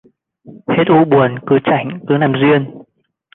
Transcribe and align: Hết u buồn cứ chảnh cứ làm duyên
Hết 0.67 0.83
u 0.87 1.05
buồn 1.11 1.39
cứ 1.47 1.55
chảnh 1.65 1.99
cứ 2.07 2.17
làm 2.17 2.33
duyên 2.41 2.65